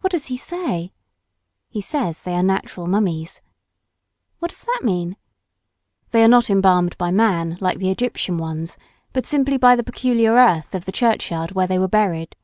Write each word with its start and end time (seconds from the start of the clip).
"What 0.00 0.12
does 0.12 0.28
he 0.28 0.38
say?" 0.38 0.94
"He 1.68 1.82
says 1.82 2.22
they 2.22 2.32
are 2.32 2.42
natural 2.42 2.86
mummies." 2.86 3.42
"What 4.38 4.50
does 4.50 4.64
that 4.64 4.80
mean?" 4.82 5.18
"They 6.08 6.24
are 6.24 6.26
not 6.28 6.48
embalmed 6.48 6.96
by 6.96 7.10
man, 7.10 7.58
like 7.60 7.76
the 7.78 7.90
Egyptian 7.90 8.38
ones, 8.38 8.78
but 9.12 9.26
simply 9.26 9.58
by 9.58 9.76
the 9.76 9.84
peculiar 9.84 10.32
earth 10.32 10.74
of 10.74 10.86
the 10.86 10.90
churchyard 10.92 11.52
where 11.52 11.66
they 11.66 11.78
were 11.78 11.86
buried." 11.86 12.34